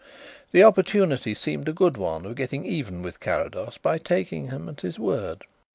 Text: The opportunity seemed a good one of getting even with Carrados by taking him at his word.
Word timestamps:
The 0.51 0.63
opportunity 0.63 1.35
seemed 1.35 1.69
a 1.69 1.73
good 1.73 1.95
one 1.95 2.25
of 2.25 2.33
getting 2.33 2.65
even 2.65 3.03
with 3.03 3.19
Carrados 3.19 3.77
by 3.77 3.99
taking 3.99 4.47
him 4.49 4.67
at 4.67 4.81
his 4.81 4.97
word. 4.97 5.45